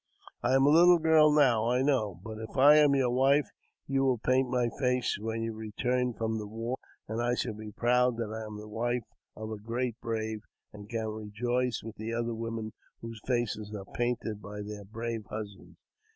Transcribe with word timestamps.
I 0.41 0.55
am 0.55 0.65
a 0.65 0.71
little 0.71 0.97
girl 0.97 1.31
now, 1.31 1.69
I 1.69 1.83
know; 1.83 2.19
but 2.23 2.39
if 2.39 2.57
I 2.57 2.77
am 2.77 2.95
your 2.95 3.11
wife, 3.11 3.47
you 3.85 4.03
will 4.03 4.17
paint 4.17 4.49
my 4.49 4.67
face 4.79 5.19
when 5.19 5.43
you 5.43 5.53
return 5.53 6.15
from 6.15 6.39
the 6.39 6.47
war, 6.47 6.77
and 7.07 7.21
I 7.21 7.35
shall 7.35 7.53
be 7.53 7.71
proud 7.71 8.17
that 8.17 8.33
I 8.33 8.43
am 8.45 8.57
the 8.57 8.67
wife 8.67 9.05
of 9.35 9.51
a 9.51 9.59
great 9.59 10.01
brave, 10.01 10.41
and 10.73 10.89
can 10.89 11.05
rejoice 11.09 11.83
with 11.83 11.97
the 11.97 12.15
other 12.15 12.33
women 12.33 12.73
whose 13.01 13.21
faces 13.27 13.75
are 13.75 13.85
painted 13.93 14.41
by 14.41 14.63
their 14.63 14.85
brave 14.85 15.25
husbands. 15.29 15.77